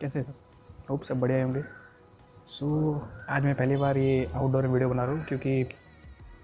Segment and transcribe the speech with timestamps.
[0.00, 0.34] कैसे सब
[0.90, 1.62] होप सब बढ़िया होंगे।
[2.48, 3.00] सो so,
[3.30, 5.62] आज मैं पहली बार ये आउटडोर वीडियो बना रहा हूँ क्योंकि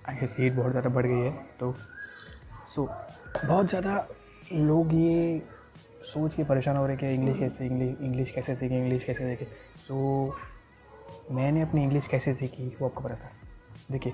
[0.09, 1.31] आगे सीट बहुत ज़्यादा बढ़ गई है
[1.61, 1.73] तो
[2.69, 4.07] सो so, बहुत ज़्यादा
[4.53, 5.43] लोग ये
[6.05, 9.31] सोच के परेशान हो रहे हैं कि इंग्लिश कैसे इंग्लिश इंग्लिश कैसे सीखें इंग्लिश कैसे
[9.31, 9.95] सीखें सो
[10.29, 13.31] so, मैंने अपनी इंग्लिश कैसे सीखी वो आपको पता था
[13.91, 14.13] देखिए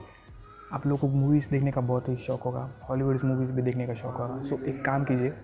[0.73, 3.95] आप लोगों को मूवीज़ देखने का बहुत ही शौक होगा हॉलीवुड मूवीज़ भी देखने का
[3.95, 5.35] शौक होगा। सो so, एक काम कीजिए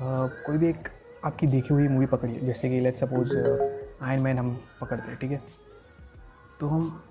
[0.00, 0.88] कोई भी एक
[1.24, 3.34] आपकी देखी हुई मूवी पकड़िए जैसे कि लेट सपोज़
[4.04, 5.40] आयन मैन हम पकड़ते हैं, ठीक है?
[6.60, 7.02] तो हम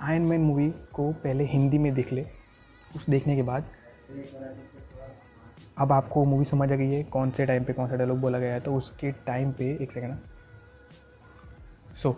[0.00, 2.26] आयन मैन मूवी को पहले हिंदी में देख ले।
[2.96, 3.64] उस देखने के बाद
[5.78, 8.38] अब आपको मूवी समझ आ गई है कौन से टाइम पे कौन सा डायलॉग बोला
[8.38, 10.16] गया है। तो उसके टाइम पे एक second
[12.02, 12.16] so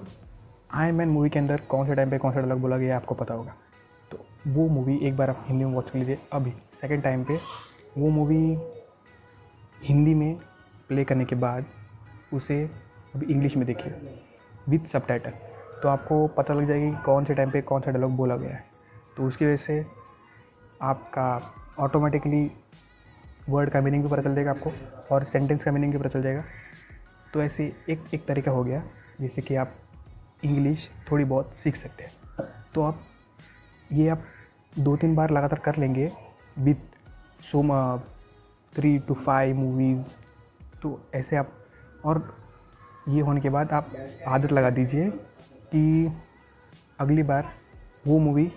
[0.72, 2.96] Iron Man movie के अंदर कौन से टाइम पे कौन सा डायलॉग बोला गया है
[2.96, 3.54] आपको पता होगा।
[4.10, 7.38] तो वो मूवी एक बार आप हिंदी में वॉच कर लीजिए। अभी सेकेंड टाइम पे
[7.98, 8.58] वो मूवी
[9.84, 10.36] हिंदी में
[10.90, 11.64] प्ले करने के बाद
[12.34, 12.70] उसे
[13.14, 14.18] अभी इंग्लिश में देखिए
[14.68, 15.06] विथ सब
[15.82, 18.64] तो आपको पता लग जाएगी कौन से टाइम पे कौन सा डायलॉग बोला गया है।
[19.16, 19.86] तो उसकी वजह से
[20.82, 21.28] आपका
[21.78, 22.50] ऑटोमेटिकली
[23.48, 24.72] वर्ड का मीनिंग भी पता चल जाएगा आपको
[25.14, 26.44] और सेंटेंस का मीनिंग भी पता चल जाएगा।
[27.34, 28.82] तो ऐसे एक एक तरीका हो गया
[29.20, 29.72] जिससे कि आप
[30.44, 32.12] इंग्लिश थोड़ी बहुत सीख सकते हैं।
[32.74, 33.00] तो आप,
[33.92, 34.22] ये आप
[34.78, 36.12] दो तीन बार लगातार कर लेंगे
[36.58, 36.76] with
[37.42, 37.98] so
[38.76, 40.06] three two five movies
[40.82, 41.52] तो ऐसे आप,
[42.04, 42.22] और
[43.08, 43.92] ये होने के बाद आप
[44.28, 45.10] आदत लगा दीजिए
[45.72, 46.12] कि
[47.00, 47.52] अगली बार
[48.06, 48.50] वो मूवी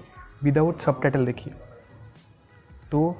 [0.44, 1.54] विदाउट सब टाइटल देखिए।
[2.92, 3.16] तो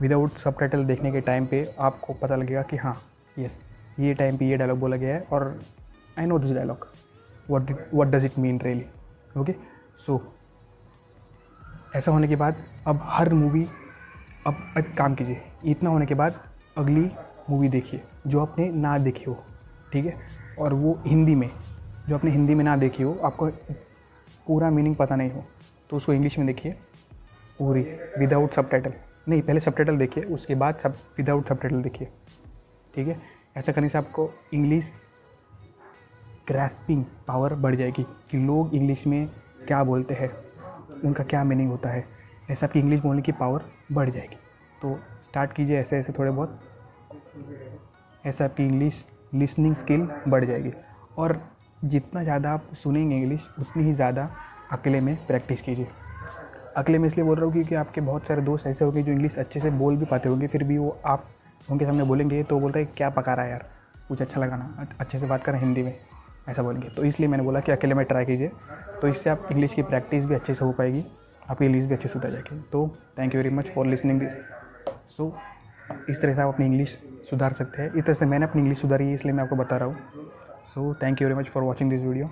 [0.00, 2.96] विदाउट सब टाइटल देखने के टाइम पे आपको पता लगेगा कि हाँ
[3.38, 3.62] यस
[4.00, 5.60] ये टाइम पे ये डायलॉग बोला गया है और
[6.18, 6.86] I know this dialogue
[7.50, 8.84] what what does it mean really
[9.40, 9.54] okay
[10.06, 10.20] so
[11.96, 13.66] ऐसा होने के बाद अब हर मूवी
[14.46, 16.40] अब एक काम कीजिए। इतना होने के बाद
[16.78, 17.10] अगली
[17.50, 19.36] मूवी देखिए, जो आपने ना देखी हो,
[19.92, 20.14] ठीक है?
[20.58, 21.50] और वो हिंदी में,
[22.08, 23.46] जो आपने हिंदी में ना देखी हो, आपको
[24.46, 25.44] पूरा मीनिंग पता नहीं हो
[25.90, 26.72] तो उसको इंग्लिश में देखिए,
[27.58, 27.80] पूरी
[28.18, 28.70] विदाउट सब
[29.28, 32.08] नहीं, पहले सब देखिए, उसके बाद सब विदाउट सब देखिए,
[32.94, 33.20] ठीक है?
[33.56, 34.96] ऐसा करने से आपको इंग्लिश
[36.48, 39.28] ग्रास्पिंग पावर बढ़ जाएगी, कि लोग इंग्लिश में
[39.66, 40.30] क्या बोलते हैं,
[41.04, 42.04] उनका क्या मीनिंग होता है,
[42.50, 44.36] ऐसे आपकी इंग्लिश बोलने की पावर बढ़ जाएगी।
[44.82, 44.94] तो
[45.28, 46.60] स्टार्ट कीजिए ऐसे ऐसे थोड़े बहुत।
[48.24, 49.04] ऐसे आपकी इंग्लिश
[49.34, 50.72] लिसनिंग स्किल बढ़ जाएगी।
[51.18, 51.40] और
[51.84, 54.28] जितना ज़्यादा आप सुनेंगे इंग्लिश उतनी ही ज़्यादा
[54.72, 55.86] अकेले में प्रैक्टिस कीजिए।
[56.76, 59.38] अकेले में इसलिए बोल रहा हूँ क्योंकि आपके बहुत सारे दोस्त ऐसे होंगे जो इंग्लिश
[59.38, 61.24] अच्छे से बोल भी पाते होंगे, फिर भी वो आप,
[61.68, 63.64] उनके सामने बोलेंगे तो बोलते हैं, क्या पका रहा है यार?
[64.08, 65.94] कुछ अच्छा लगाना अच्छे से बात करें हिंदी में।
[66.48, 68.50] ऐसा बोलेंगे। तो इसलिए मैंने बोला कि अकेले में ट्राई कीजिए।
[69.00, 71.04] तो इससे आप इंग्लिश की प्रैक्टिस भी अच्छे से हो पाएगी,
[71.50, 72.86] आपकी इंग्लिश भी अच्छे से सुधर जाएगी। तो
[73.18, 74.30] thank you very much for listening this
[75.16, 75.28] so
[76.10, 76.98] इस तरह से आप अपनी इंग्लिश
[77.30, 79.76] सुधार सकते हैं। इस तरह से मैंने अपनी इंग्लिश सुधारी है, इसलिए मैं आपको बता
[79.76, 80.28] रहा हूँ।
[80.74, 82.26] So thank you very much for watching this video